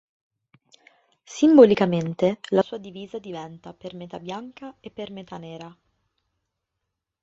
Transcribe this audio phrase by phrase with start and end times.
[1.25, 5.77] Simbolicamente la sua divisa diventa per metà bianca e per metà nera.